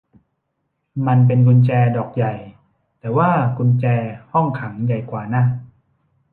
[1.07, 2.33] มันเป็นกุญแจดอกใหญ่
[2.99, 3.85] แต่ว่ากุญแจ
[4.31, 5.43] ห้องขังใหญ่กว่านะ